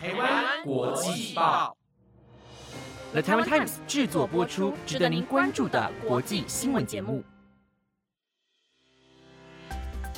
[0.00, 1.76] 台湾国际报
[3.10, 7.24] ，The Taiwan Times 制作播出，值得您关注的国际新闻节目。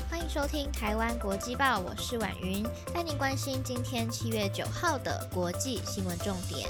[0.07, 2.63] 欢迎收听台湾国际报，我是婉云，
[2.93, 6.69] 带您关心今天七月九号的国际新闻重点。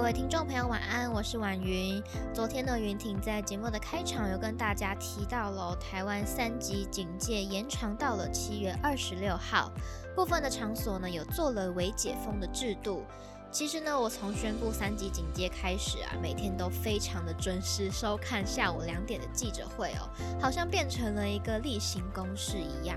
[0.00, 2.02] 各位听众朋友，晚安，我是婉云。
[2.32, 9.70] 昨天呢，云婷在节目的开场有跟大家提到了台湾三级警戒延长到了七月二十六号，
[10.16, 13.04] 部分的场所呢有做了微解封的制度。
[13.52, 20.08] 其实呢，我从宣布三级警戒开始啊，每天都非常的准时收看下午两点的记者会哦，
[20.40, 22.96] 好像变成了一个例行公事一样。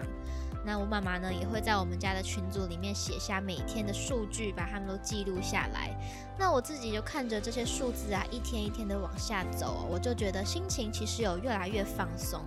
[0.66, 5.94] 那我妈妈呢，也会在我们家的群组里面写下每天的数据，把它们都记录下来。
[6.38, 12.42] 那我自己就看着这些数字啊，一天一天的往下走，我就觉得心情其实有越来越放松。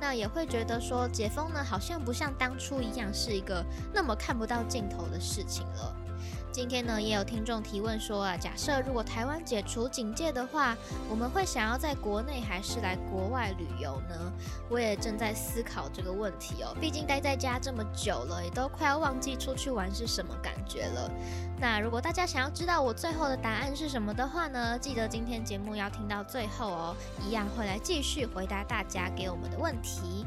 [0.00, 5.96] 那也会觉得说，解封呢，好像不像当初一样是一个那么看不到尽头的事情了。
[6.52, 10.76] 今天呢，也有听众提问说啊，假设如果台湾解除警戒的话，
[11.08, 14.32] 我们会想要在国内还是来国外旅游呢？
[14.68, 16.76] 我也正在思考这个问题哦。
[16.78, 21.10] 毕竟待在家这么久了，也都快要忘记出去玩是什么感觉了。
[21.58, 30.26] 那如果大家想要知道我最后的答案是什么的话呢，记得今天节目要听到最后哦，一样会来继续回答大家给我们的问题。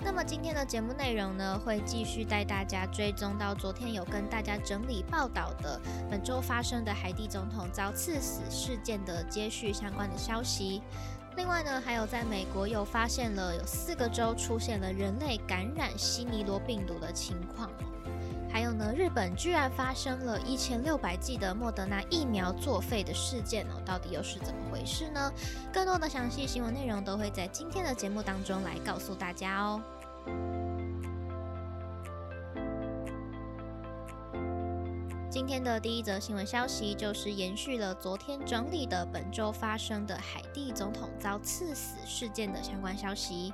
[0.00, 10.82] 那么今天的节目内容呢，会继续带大家追踪到昨天有跟大家整理报道的本周发生的海地总统遭刺死事件的接续相关的消息。
[11.36, 17.70] 另外呢，还有在美国又发现了有四个州出现了人类感染西尼罗病毒的情况。
[18.50, 25.32] 还有呢，日本居然发生了一千六百剂的莫德纳疫苗作废的事件哦，到底又是怎么回事呢？
[25.72, 29.80] 更多的详细新闻内容都会在今天的节目当中来告诉大家哦。
[35.30, 43.52] 今天的第一则新闻消息就是延续了昨天整理的本周发生的海地总统遭刺死事件的相关消息。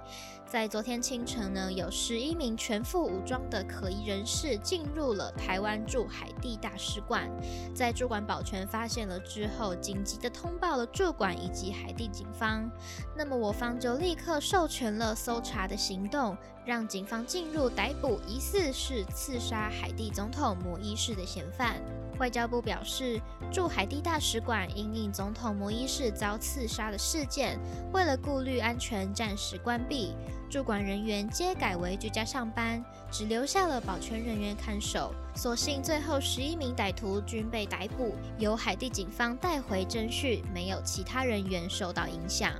[0.54, 7.28] 在昨天清晨呢，有十一名全副武装的可疑人士进入了台湾驻海地大使馆，
[7.74, 12.70] 在驻馆保全发现了之后，紧急的通报了驻馆以及海地警方。
[13.16, 21.82] 那么我方就立刻授权了搜查的行动，让警方进入逮捕疑似是刺杀海地总统摩伊士的嫌犯。
[22.18, 23.20] 外交部表示，
[23.52, 27.58] 驻海地大使馆因应总统摩伊士遭刺杀的事件，
[27.92, 30.14] 为了顾虑安全，暂时关闭。
[30.48, 35.12] 驻馆人员皆改为居家上班，只留下了保全人员看守。
[35.34, 42.52] 所幸最后十一名歹徒均被逮捕，由海地警方带回侦讯，没有其他人员受到影响。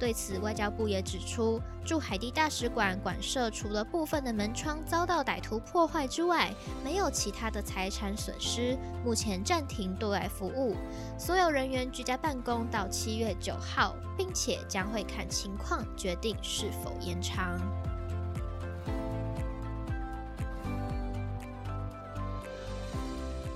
[0.00, 6.50] 对此，外交部也指出，驻海地大使馆馆舍除了部分的门窗遭到歹徒破坏之外，
[6.82, 8.78] 没有其他的财产损失。
[9.04, 10.74] 目前暂停对外服务，
[11.18, 17.60] 所有人员居家办公到七月九号，并且将会看情况决定是否延长。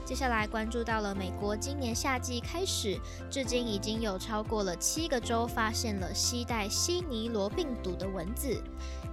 [0.05, 3.01] 接下来关注到了美国，今年夏季开始，
[3.31, 8.63] 至今已经有超过了七个州发现了携带西尼罗病毒的蚊子。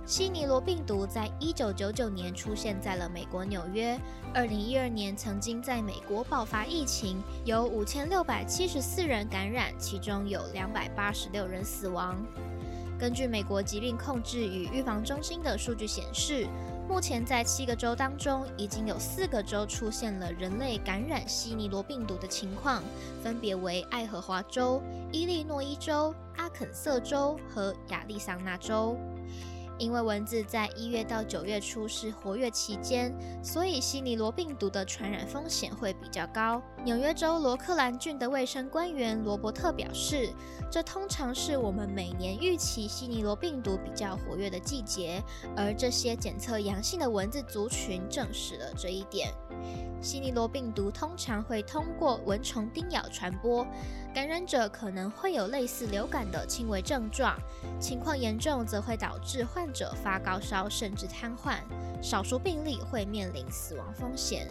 [0.06, 3.97] 西尼罗病毒在一九九九年出现在了美国纽约，
[4.34, 12.22] 二零一二年曾经在美国爆发疫情，有五千六百七十四人感染，其中有两百八十六人死亡。
[13.00, 16.46] 根据美国疾病控制与预防中心的数据显示。
[16.91, 22.84] 目前在七个州当中，已经有四个州出现了人类感染西尼罗病毒的情况，
[23.24, 28.97] 分别为爱荷华州、伊利诺伊州、阿肯色州和亚利桑那州。
[29.81, 33.12] 因为蚊子在一月到九月初是活跃期间，
[33.44, 36.62] 所以西尼罗病毒的传染风险会比较高。
[36.86, 40.30] 纽约州罗克兰郡的卫生官员罗伯特表示，
[40.70, 45.20] 这通常是我们每年预期西尼罗病毒比较活跃的季节，
[45.58, 49.34] 而这些检测阳性的蚊子族群证实了这一点。
[50.02, 53.66] 西尼罗病毒通常会通过蚊虫叮咬传播，
[54.14, 57.38] 感染者可能会有类似流感的轻微症状，
[57.80, 61.59] 情况严重则会导致患者发高烧甚至瘫痪，
[62.02, 64.48] 少数病例会面临死亡风险，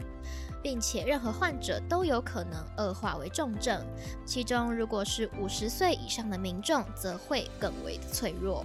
[0.62, 3.84] 并且任何患者都有可能恶化为重症，
[4.24, 8.64] 其中如果是五十岁以上的民众，则会更为的脆弱。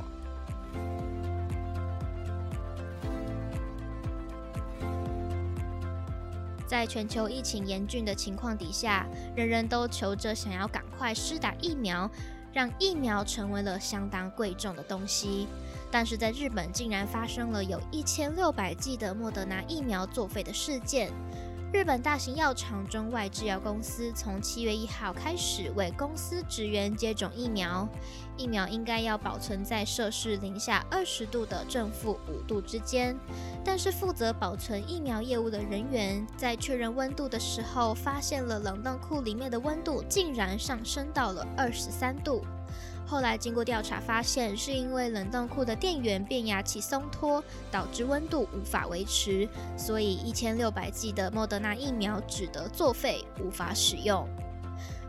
[6.67, 12.09] 在全球疫情严峻的情况底下，人人都求着想要赶快施打疫苗，
[12.53, 15.47] 让疫苗成为了相当贵重的东西。
[15.91, 21.11] 但是在日本竟然发生了有一千六百剂的莫德纳疫苗作废的事件。
[21.75, 27.85] 日本大型药厂中外制药公司从七月一号开始为公司职员接种疫苗，
[28.37, 33.13] 疫苗应该要保存在摄氏零下二十度的正负五度之间。
[33.61, 42.41] 但是负责保存疫苗业务的人员在确认温度的时候，发现了冷冻库里面的温度竟然上升到了二十三度。
[43.05, 49.47] 后来经过调查，发现是因为冷冻库的电源变压器松脱，导致温度无法维持，
[49.77, 54.27] 所以一千六百剂的莫德纳疫苗只得作废，无法使用。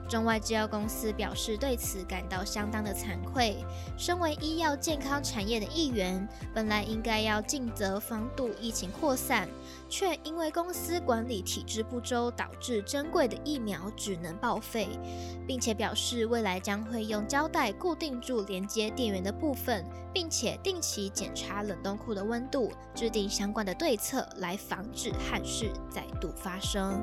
[0.09, 3.57] 中外制药公司表示对此感到相当的惭愧。
[3.97, 9.49] 身为医药健康产业的一员，本来应该要尽责防堵疫情扩散，
[9.89, 14.89] 却因为公司管理体制不周，导致珍贵的疫苗只能报废，
[15.47, 27.01] 并且表示未来将会用胶带固定住连接电源的部分，并且定期检查冷冻库的温度，制定相关的对策来防止憾事再度发生。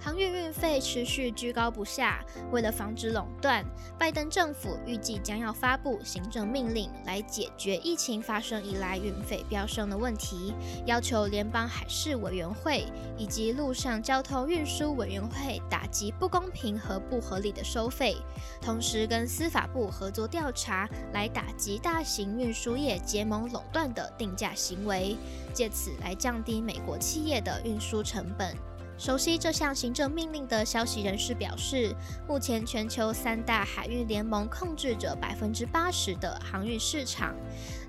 [0.00, 3.64] 航运运费持续居高不下，为了防止垄断，
[3.98, 10.54] 拜登政府预计将要发布行政命令来解决疫情发生以来运费飙升的问题，
[10.86, 12.86] 要求联邦海事委员会
[13.16, 18.16] 以及陆上交通运输委员会打击不公平和不合理的收费，
[18.62, 25.16] 同时跟司法部合作调查，来打击大型运输业结盟垄断的定价行为，
[25.52, 28.56] 借此来降低美国企业的运输成本。
[28.98, 31.94] 熟悉这项行政命令的消息人士表示，
[32.26, 37.32] 目前全球三大海运联盟控制着百分之八十的航运市场。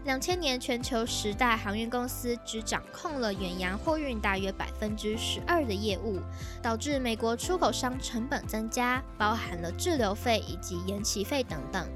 [0.05, 6.19] 两千年，全球十大航运公司只掌控了远洋货运大约百分之十二的业务，
[6.61, 11.87] 导致美国出口商成本增加，包含了滞留费以及延期费等等。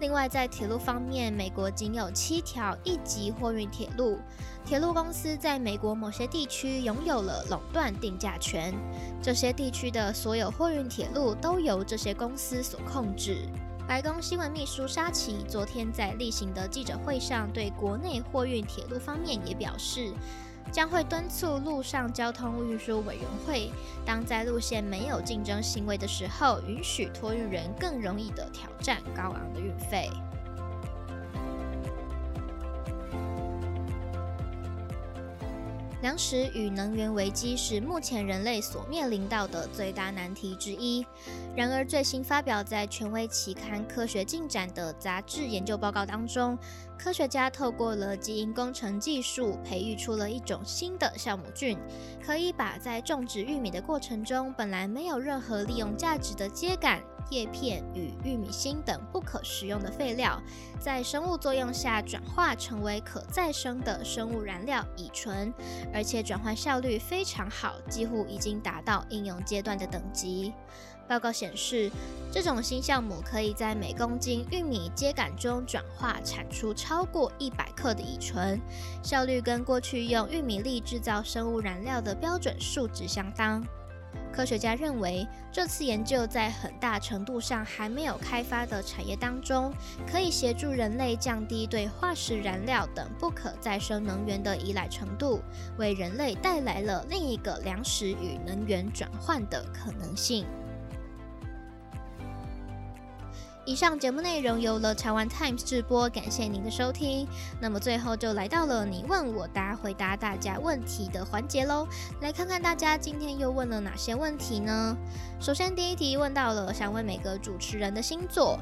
[0.00, 4.18] 另外，在铁路方面，美国仅有七条一级货运铁路，
[4.64, 8.74] 铁路公司在美国某些地区拥有了垄断定价权。
[9.22, 13.46] 这些地区的所有货运铁路都由这些公司所控制。
[13.86, 20.14] 白宫新闻秘书沙奇昨天在例行的记者会上，对国内货运铁路方面也表示。
[20.72, 23.70] 将会敦促陆上交通运输委员会，
[24.04, 30.08] 当在路线没有竞争行为的时候，允许托运人更容易的挑战高昂的运费。
[36.02, 41.04] 粮食与能源危机是目前人类所面临到的最大难题之一。
[41.54, 46.58] 然而，最新发表在权威期刊《科学进展》的杂志研究报告当中，
[46.98, 51.78] 科学家透过了基因工程技术，培育出了一种新的酵母菌，
[52.24, 56.98] 可以把在种植玉米的过程中本来没有任何利用价值的秸秆。
[57.30, 60.40] 叶片与玉米芯等不可食用的废料，
[60.78, 65.52] 在生物作用下转化成为可再生的生物燃料乙醇，
[65.94, 70.52] 而且转换效率非常好，几乎已经达到应用阶段的等级。
[71.08, 71.90] 报告显示，
[72.30, 78.60] 这种新酵母可以在每公斤玉米秸秆中转化产出超过一百克的乙醇，
[79.02, 83.60] 效率跟过去用玉米粒制造生物燃料的标准数值相当。
[84.32, 89.72] 科学家认为，这次研究在很大程度上还没有开发的产业当中，
[90.06, 95.40] 可以协助人类降低对化石燃料等不可再生能源的依赖程度，
[95.78, 100.46] 为人类带来了另一个粮食与能源转换的可能性。
[103.66, 107.28] 以上节目内容由了台湾 Times 直播，感谢您的收听。
[107.60, 111.86] 那么最后就来到了你问我答、回答大家问题的环节喽。
[112.20, 114.96] 来看看大家今天又问了哪些问题呢？
[115.38, 118.58] 首先第一题问到了想问每个主持人的星座，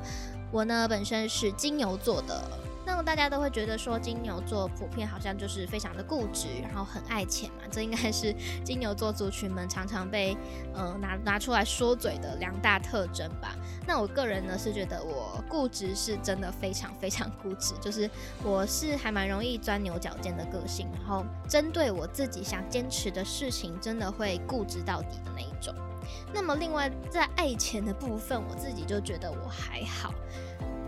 [0.50, 2.42] 我呢本身是金牛座的。
[2.88, 10.34] 那么大家都会觉得说金牛座普遍好像就是非常的固执，然后很爱钱嘛，这应该是 金牛座族群们常常被
[10.72, 13.54] 呃拿拿出来说嘴的两大特征吧。
[13.86, 18.10] 那我个人呢是觉得我固执是真的非常非常固执，就是
[18.42, 25.74] 我是还蛮容易钻牛角尖的个性，然后针对我自己想坚持的事情，真的会固执到底的那一种。
[26.32, 30.14] 那么另外在爱钱的部分，我自己就觉得我还好。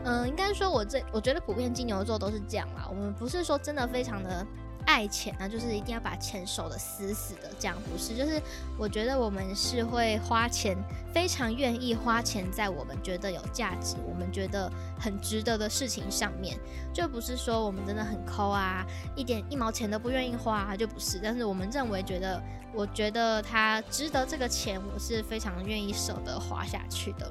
[0.04, 2.86] 嗯，应该说，我这我觉得普遍金牛座都是这样啦。
[2.88, 4.46] 我们不是说真的非常的
[4.86, 8.16] 爱钱啊，就是一定要把钱守得死死的，这样不是。
[8.16, 8.40] 就是
[8.78, 10.74] 我觉得我们是会花钱，
[11.12, 16.58] 非常愿意花钱在我们觉得有价值、我们觉得很值得的事情上面，
[16.94, 21.20] 就不是说我们真的很抠啊，一点一毛钱都不愿意花，就不是。
[21.22, 22.42] 但是我们认为，觉得
[22.72, 27.30] 我觉得它值得这个钱，我是非常愿意舍得花下去的。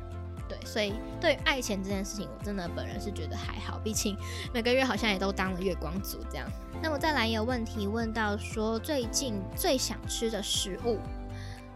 [0.66, 4.16] 所以对爱钱这件事情，我真的本人是觉得还好，毕竟
[4.54, 6.48] 每个月好像也都当了月光族这样。
[6.82, 10.98] 那么再来有问题问到说最近最想吃的食物，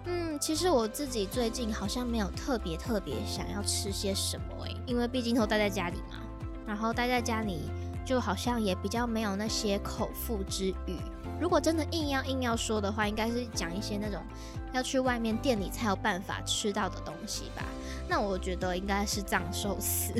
[0.06, 6.22] 嗯，其实我自己最近好像没有特别特别想要吃些什么诶，因为毕竟都待在家里嘛，
[6.66, 7.64] 然后待在家里
[8.06, 10.98] 就好像也比较没有那些口腹之欲。
[11.44, 14.22] 如果真的硬要硬要说的话，应该是讲一些那种
[14.72, 17.66] 要去外面店里才有办法吃到的东西吧。
[18.08, 20.14] 那我觉得应该是藏寿司，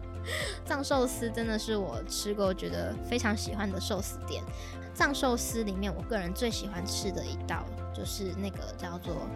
[0.66, 4.44] 藏寿司真的是我吃过觉得非常喜欢的寿司店。
[4.92, 9.26] 藏寿司里面，我个人最喜欢吃的一道就是那个叫做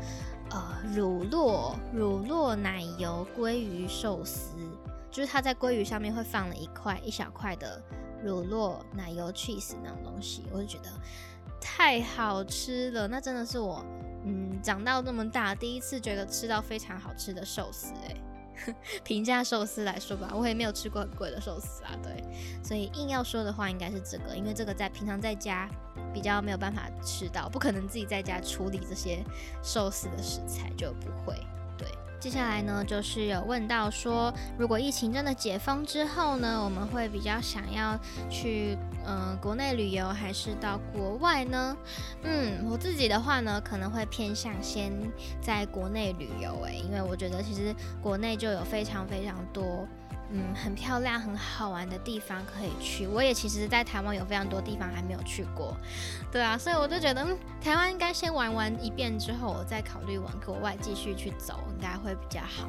[0.51, 4.51] 呃乳酪乳酪奶油鲑鱼寿司，
[5.11, 7.83] 就是它在鲑鱼上面会放了一块一小块的。
[8.25, 10.91] 乳酪、奶油、cheese 那种东西，我就觉得
[11.61, 13.09] 太好吃了。
[13.09, 13.85] 那真的是我，
[14.25, 17.93] 嗯，长到这么大第一次觉得吃到非常好吃的寿司。
[18.07, 21.91] 哎， 平价寿司来说吧，我也没有吃过很贵的寿司啊。
[22.03, 22.23] 对，
[22.63, 25.69] 所以硬要说的话，应该是这个，因为这个在平常在家
[26.13, 29.25] 比较没有办法吃到，不可能自己在家处理这些
[29.63, 31.37] 寿司的食材，就不会。
[32.23, 37.99] 接下来呢，就是有问到说，如果疫情真的解封之后呢，我们会比较想要
[38.31, 41.77] 去嗯国内旅游，还是到国外呢？
[42.23, 44.93] 嗯，我自己的话呢，可能会偏向先
[45.41, 49.85] 在国内旅游，诶，因为我觉得其实国内就有非常非常多。
[50.35, 53.07] 嗯，很漂亮、很好玩的地方可以去。
[53.07, 55.77] 我也其实，在台湾有非常多地方还没有去过，
[56.31, 62.67] 对啊，所以我就觉得，嗯，台湾应该先玩完一遍之后，我再考虑往国外继续去走，应该会比较好。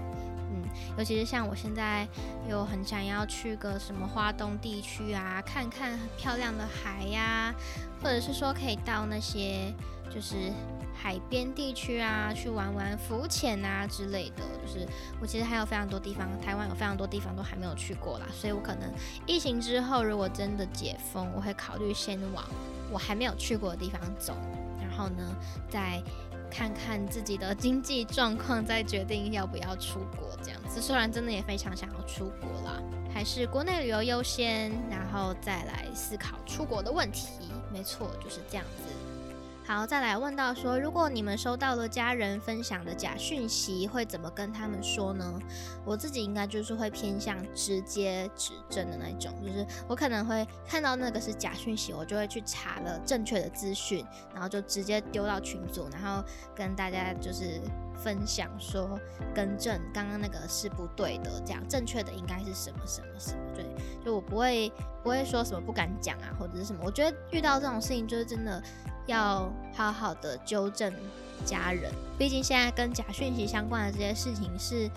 [0.52, 0.64] 嗯，
[0.98, 2.06] 尤其是像我现在
[2.50, 7.56] 又很想要去个什么花东地区啊，看看漂亮的海呀，
[8.04, 9.74] 或者是说可以到那些
[10.10, 10.52] 就是。
[10.96, 14.88] 海边地区啊，去玩玩浮潜啊之类的，就是
[15.20, 18.90] 我其实还有非常多地方，台湾有非常多地方都还没有去过啦，所以我可能
[19.26, 22.46] 疫情之后如果真的解封，我会考虑先往
[22.92, 24.38] 我还没有去过的地方走，
[24.80, 25.36] 然后呢
[25.68, 26.02] 再
[26.50, 30.80] 看看自己的经济状况，再决定要不要出国这样子。
[30.80, 32.80] 虽然真的也非常想要出国啦，
[33.12, 37.28] 还是国内旅游优先，然后再来思考出国的问题。
[37.74, 38.94] 没错，就是这样子。
[39.66, 45.40] 好，再来问到说，如果你们收到了家人分享的假讯息，会怎么跟他们说呢？
[45.86, 56.22] 我自己应该就是会偏向直接指正的那种，就是我可能会看到那个是假讯息，我就会去查了正确的资讯，然后就直接丢到群组，然后
[56.54, 57.62] 跟大家就是
[58.04, 59.00] 分享说，
[59.34, 63.66] 更正刚刚那个是不对的，这样正确的应该是什么什么什么，对，
[64.04, 68.62] 就我不会不会说什么不敢讲啊，或者是什么，我觉得遇到这种事情就是真的。
[69.06, 70.94] 要好好的纠正
[71.44, 74.90] 家人，毕竟现在跟假讯息相关的这些事情是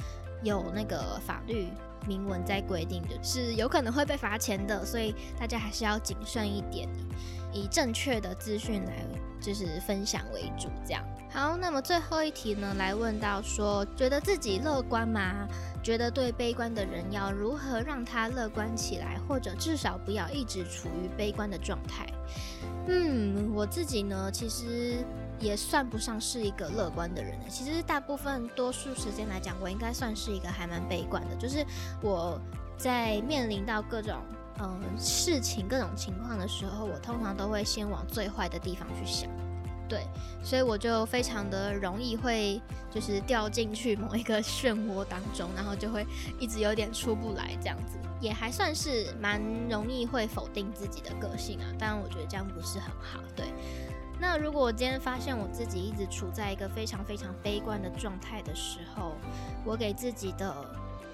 [0.44, 1.66] 有那个法律
[2.06, 6.88] 明文在规定的，是有可能会被罚钱的，所以大家还是要谨慎一点，
[7.52, 8.92] 以正确的资讯来
[9.46, 10.68] 就是分享为主。
[10.84, 15.46] 这样好，那么最后一题呢，来问到说，觉得自己乐观吗？
[15.82, 22.06] 觉得对悲观的人要如何让他乐观起来，或者至少不要一直处于悲观的状态？
[22.88, 24.96] 嗯，我自己呢，其实
[25.38, 27.38] 也算不上是一个乐观的人。
[27.48, 31.36] 其实大部分多数时间来讲，我应该算是一个还蛮悲观的。
[31.36, 31.64] 就是
[32.02, 32.40] 我
[32.76, 34.16] 在面临到各种
[34.60, 39.28] 嗯事情、各种情况的时候，我通常都会先往最坏的地方去想。
[39.88, 40.04] 对，
[40.42, 42.60] 所以我就非常的容易会
[42.90, 46.04] 就是掉进去某一个漩涡当中，然后就会
[46.40, 47.96] 一直有点出不来这样子。
[48.20, 53.20] 也还算是蛮容易会否定自己的个性啊，当然我觉得这样不是很好。
[53.36, 53.46] 对，
[54.18, 59.12] 那如果我今天发现我自己一直处在一个非常非常悲观的状态的时候，
[59.64, 60.52] 我给自己的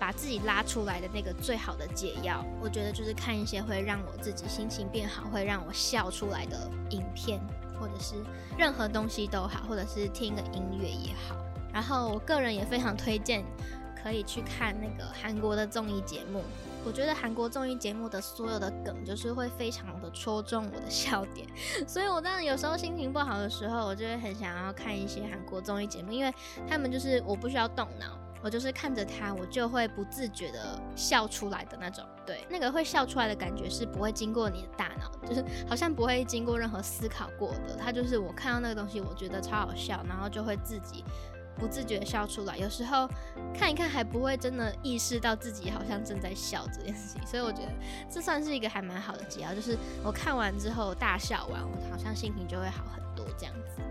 [0.03, 7.41] 把自己拉出来的那个最好的解药，我觉得就是看一些会让我自己心情变好、会让我笑出来的影片，
[7.79, 8.17] 或者是
[8.59, 11.37] 任何东西都好，或者是听个音乐也好。
[11.73, 13.45] 然后我个人也非常推荐
[14.03, 16.43] 可以去看那个韩国的综艺节目。
[16.85, 21.47] 我觉得韩国综艺节目的所有的梗，就是会非常的戳中我的笑点，
[21.87, 26.35] 所以我当然有时候心情不好的时候，我就会很想要看一些韩国综艺节目，因为
[26.69, 32.05] 他们就是我不需要动脑，我就是看着他，我就会不自觉的笑出来的那种。
[32.27, 41.05] 对，那个会笑出来的感觉是不会经过你的大脑，就是 好像不会经过任何思考过的，它就是我看到那个东西，我觉得超好笑，然后就会自己。
[41.59, 43.07] 不自觉的笑出来，有时候
[43.55, 47.69] 看一看还不会真的意识到自己好像正在笑这件事情，所以我觉得
[48.11, 53.83] 这算是一个还蛮好的解药，就是我看完之后大笑完，我好像心情就会好很多这样子。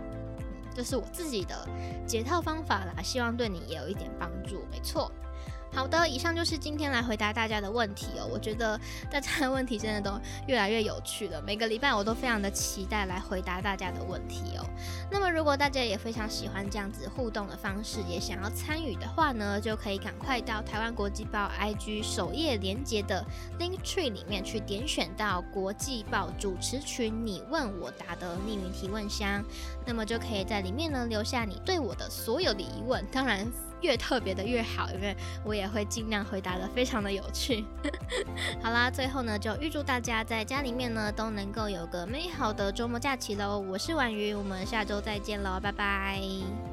[0.72, 1.68] 嗯，这是我自己的
[2.06, 4.64] 解套方法啦，希望对你也有一点帮助。
[4.70, 5.10] 没错。
[5.74, 8.28] 好的，以上就是今天来回答大家的问题哦。
[8.30, 8.78] 我觉得
[9.10, 14.66] 大家的问题真的都越来越有趣了，每个礼拜我都非常的期待来回答大家的问题哦。
[15.10, 23.24] 那么如果大家也非常喜欢这样子互动的方式，也想要参与的话呢，就可以赶快到台湾国际报 IG 首页连接的
[23.58, 29.42] Link Tree 里面去点选到国际报主持群你问我答的匿名提问箱，
[29.86, 33.50] 那么就可以在里面呢留下你对我的所有的疑问，当然。
[33.82, 37.64] 越特别的越好，因为我也会尽量回答的非常的有趣。
[38.62, 43.58] 好啦，最后呢，就预祝大家在家里面呢都能够有个美好的周末假期喽！
[43.58, 46.71] 我是婉瑜，我们下周再见喽，拜拜。